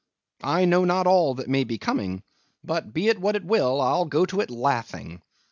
[0.41, 2.23] I know not all that may be coming,
[2.63, 5.21] but be it what it will, I'll go to it laughing.